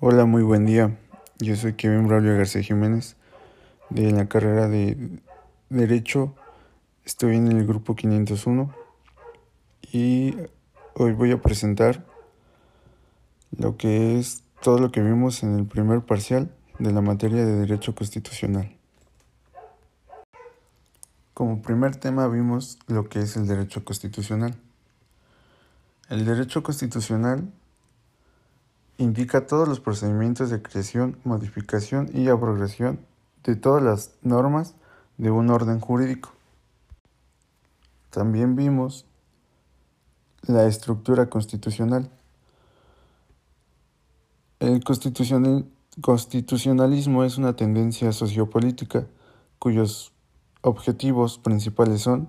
[0.00, 0.96] Hola, muy buen día.
[1.40, 3.16] Yo soy Kevin Braulio García Jiménez
[3.90, 5.18] de la carrera de
[5.70, 6.36] Derecho.
[7.04, 8.72] Estoy en el grupo 501
[9.90, 10.36] y
[10.94, 12.06] hoy voy a presentar
[13.50, 17.56] lo que es todo lo que vimos en el primer parcial de la materia de
[17.56, 18.76] Derecho Constitucional.
[21.34, 24.54] Como primer tema vimos lo que es el derecho constitucional.
[26.08, 27.52] El derecho constitucional
[28.98, 33.00] indica todos los procedimientos de creación, modificación y abrogación
[33.44, 34.74] de todas las normas
[35.16, 36.34] de un orden jurídico.
[38.10, 39.06] También vimos
[40.42, 42.10] la estructura constitucional.
[44.58, 49.06] El constitucionalismo es una tendencia sociopolítica
[49.60, 50.12] cuyos
[50.62, 52.28] objetivos principales son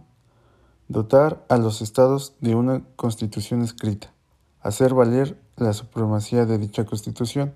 [0.87, 4.13] dotar a los estados de una constitución escrita,
[4.61, 7.53] hacer valer la supremacía de dicha Constitución,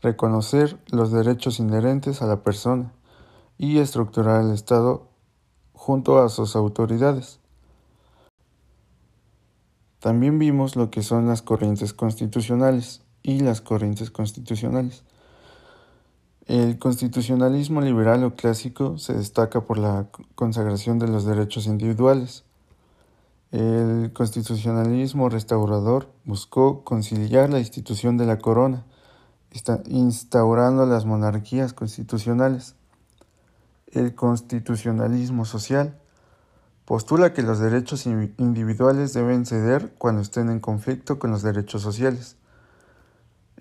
[0.00, 2.92] reconocer los derechos inherentes a la persona
[3.58, 5.06] y estructurar el Estado
[5.72, 7.38] junto a sus autoridades.
[10.00, 15.04] También vimos lo que son las corrientes constitucionales y las corrientes constitucionales.
[16.46, 22.44] El constitucionalismo liberal o clásico se destaca por la consagración de los derechos individuales,
[23.52, 28.86] el constitucionalismo restaurador buscó conciliar la institución de la corona,
[29.86, 32.76] instaurando las monarquías constitucionales.
[33.92, 35.98] El constitucionalismo social
[36.86, 42.36] postula que los derechos individuales deben ceder cuando estén en conflicto con los derechos sociales.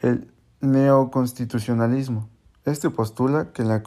[0.02, 0.32] El
[0.62, 2.30] neoconstitucionalismo.
[2.64, 3.84] Este postula que la,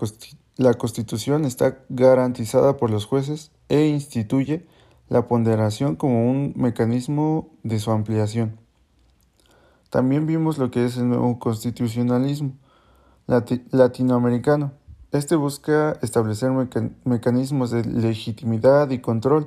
[0.56, 4.66] la Constitución está garantizada por los jueces e instituye
[5.08, 8.58] la ponderación como un mecanismo de su ampliación.
[9.90, 12.52] También vimos lo que es el nuevo constitucionalismo
[13.26, 14.72] latinoamericano.
[15.12, 16.50] Este busca establecer
[17.04, 19.46] mecanismos de legitimidad y control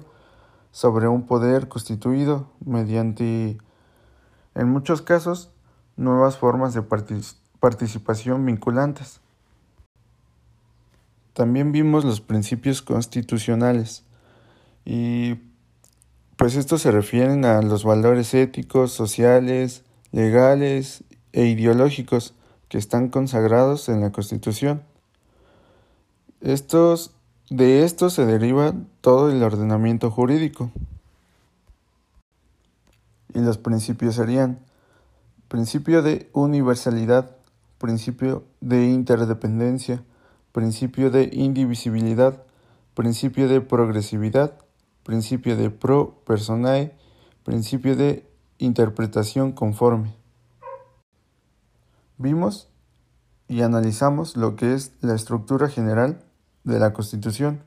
[0.72, 3.57] sobre un poder constituido mediante,
[4.56, 5.51] en muchos casos,
[5.97, 6.84] nuevas formas de
[7.59, 9.19] participación vinculantes.
[11.34, 14.06] También vimos los principios constitucionales
[14.85, 15.35] y
[16.37, 21.03] pues estos se refieren a los valores éticos, sociales, legales
[21.33, 22.35] e ideológicos
[22.69, 24.83] que están consagrados en la Constitución.
[26.41, 27.15] Estos,
[27.49, 30.71] de estos se deriva todo el ordenamiento jurídico.
[33.33, 34.59] Y los principios serían
[35.47, 37.35] principio de universalidad,
[37.79, 40.03] principio de interdependencia,
[40.51, 42.43] principio de indivisibilidad,
[42.93, 44.53] principio de progresividad,
[45.07, 46.94] principio de pro personae,
[47.45, 50.13] principio de interpretación conforme.
[52.18, 52.68] Vimos
[53.47, 56.25] y analizamos lo que es la estructura general
[56.66, 57.63] de la Constitución.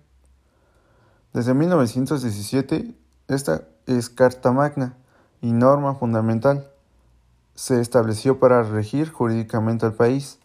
[1.32, 2.94] Desde 1917,
[3.28, 4.98] esta es Carta Magna
[5.40, 6.70] y norma fundamental.
[7.54, 10.40] Se estableció para regir jurídicamente al país.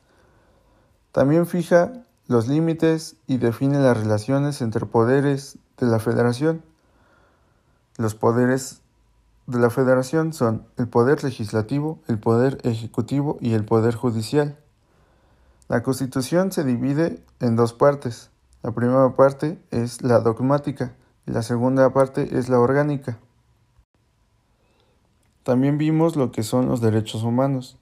[1.11, 1.91] También fija
[2.28, 6.63] los límites y define las relaciones entre poderes de la Federación
[7.97, 8.81] los poderes
[9.47, 14.57] de la Federación son el poder legislativo, el poder ejecutivo y el poder judicial.
[15.67, 18.31] La Constitución se divide en dos partes.
[18.63, 20.95] La primera parte es la dogmática
[21.25, 23.19] y la segunda parte es la orgánica.
[25.44, 27.78] También vimos lo que son los derechos humanos.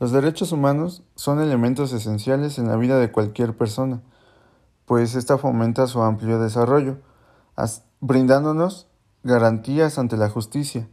[0.00, 4.00] Los derechos humanos son elementos esenciales en la vida de cualquier persona,
[4.84, 6.98] pues ésta fomenta su amplio desarrollo,
[8.00, 8.87] brindándonos
[9.22, 10.88] garantías ante la justicia,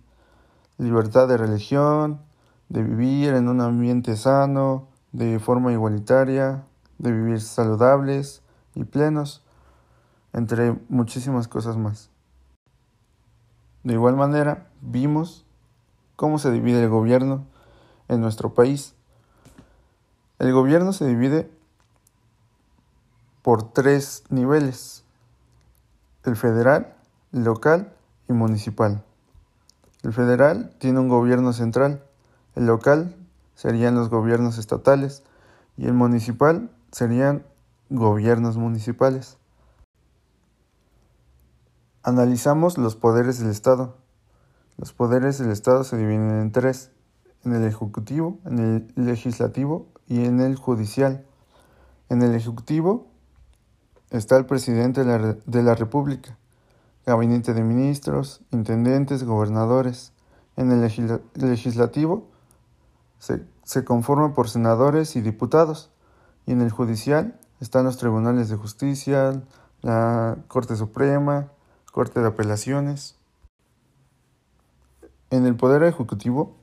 [0.78, 2.22] libertad de religión,
[2.70, 6.64] de vivir en un ambiente sano, de forma igualitaria,
[6.98, 8.42] de vivir saludables
[8.74, 9.44] y plenos,
[10.34, 12.10] entre muchísimas cosas más.
[13.84, 15.46] De igual manera, vimos
[16.16, 17.46] cómo se divide el gobierno
[18.08, 18.96] en nuestro país.
[20.40, 21.50] El gobierno se divide
[23.42, 25.04] por tres niveles,
[26.24, 26.96] el federal,
[27.32, 27.94] local
[28.28, 29.04] y municipal.
[30.04, 32.04] El federal tiene un gobierno central,
[32.56, 33.16] el local
[33.56, 35.24] serían los gobiernos estatales
[35.78, 37.46] y el municipal serían
[37.90, 39.38] gobiernos municipales.
[42.04, 43.98] Analizamos los poderes del Estado.
[44.78, 46.92] Los poderes del Estado se dividen en tres,
[47.44, 51.26] en el Ejecutivo, en el Legislativo y en el Judicial.
[52.10, 53.08] En el Ejecutivo
[54.12, 56.38] está el presidente de la, de la República,
[57.06, 60.12] gabinete de ministros, intendentes, gobernadores.
[60.58, 60.82] En el
[61.36, 62.28] legislativo
[63.20, 65.92] se, conforma por senadores y diputados,
[66.46, 69.42] y en el judicial están los tribunales de justicia,
[69.82, 71.52] la Corte Suprema,
[71.92, 73.16] Corte de Apelaciones.
[75.30, 76.56] En el Poder Ejecutivo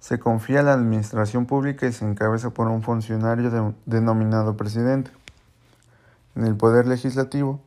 [0.00, 5.10] se confía la administración pública y se encabeza por un funcionario denominado presidente.
[6.36, 7.60] En el Poder Legislativo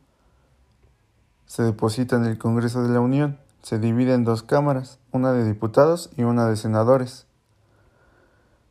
[1.52, 3.38] se deposita en el Congreso de la Unión.
[3.60, 7.26] Se divide en dos cámaras, una de diputados y una de senadores.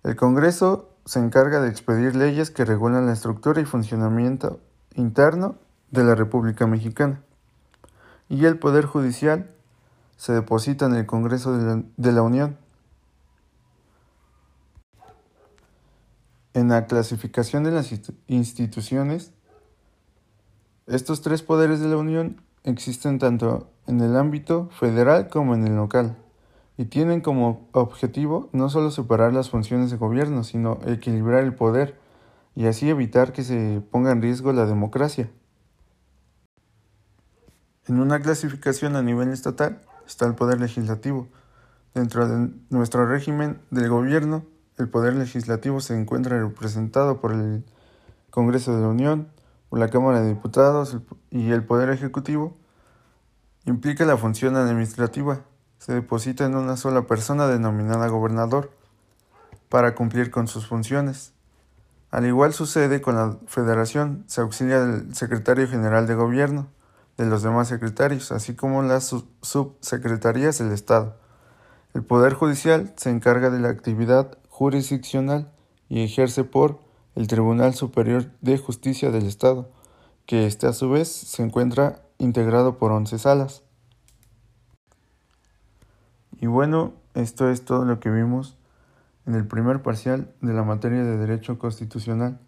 [0.02, 4.60] El Congreso se encarga de expedir leyes que regulan la estructura y funcionamiento
[4.96, 5.58] interno
[5.92, 7.22] de la República Mexicana.
[8.30, 9.52] Y el Poder Judicial
[10.18, 12.58] se deposita en el Congreso de la, de la Unión.
[16.56, 17.94] En la clasificación de las
[18.26, 19.34] instituciones,
[20.88, 25.76] estos tres poderes de la Unión existen tanto en el ámbito federal como en el
[25.76, 26.18] local
[26.78, 32.00] y tienen como objetivo no solo separar las funciones de gobierno, sino equilibrar el poder
[32.56, 35.30] y así evitar que se ponga en riesgo la democracia.
[37.88, 41.28] En una clasificación a nivel estatal está el poder legislativo.
[41.94, 44.46] Dentro de nuestro régimen del gobierno,
[44.78, 47.66] el poder legislativo se encuentra representado por el
[48.30, 49.28] Congreso de la Unión,
[49.78, 50.98] la Cámara de Diputados
[51.30, 52.58] y el Poder Ejecutivo
[53.66, 55.42] implica la función administrativa.
[55.80, 58.72] Se deposita en una sola persona denominada gobernador
[59.70, 61.34] para cumplir con sus funciones.
[62.12, 66.68] Al igual sucede con la federación, se auxilia del secretario general de gobierno,
[67.18, 71.16] de los demás secretarios, así como las subsecretarías del Estado.
[71.94, 75.52] El Poder Judicial se encarga de la actividad jurisdiccional
[75.88, 76.80] y ejerce por
[77.16, 79.70] el Tribunal Superior de Justicia del Estado,
[80.26, 83.64] que este a su vez se encuentra integrado por 11 salas.
[86.40, 88.58] Y bueno, esto es todo lo que vimos
[89.26, 92.40] en el primer parcial de la materia de Derecho Constitucional.